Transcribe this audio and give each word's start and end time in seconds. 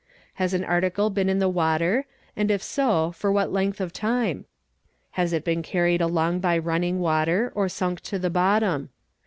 Has 0.41 0.55
an 0.55 0.63
article 0.63 1.11
been 1.11 1.29
in 1.29 1.37
the 1.37 1.47
water 1.47 2.07
and 2.35 2.49
if 2.49 2.63
so 2.63 3.11
for 3.11 3.31
what 3.31 3.51
length 3.53 3.79
of 3.79 3.93
time? 3.93 4.45
has 5.11 5.31
it 5.31 5.43
been 5.45 5.61
carried 5.61 6.01
along 6.01 6.39
by 6.39 6.57
running 6.57 6.99
water 6.99 7.51
or 7.53 7.69
sunk 7.69 8.01
to 8.05 8.17
the 8.17 8.31
bottom? 8.31 8.89